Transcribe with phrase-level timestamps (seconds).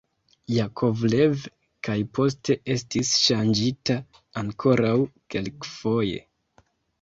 [0.51, 1.43] Jakovlev
[1.87, 3.99] kaj poste estis ŝanĝita
[4.43, 4.95] ankoraŭ
[5.37, 6.25] kelkfoje.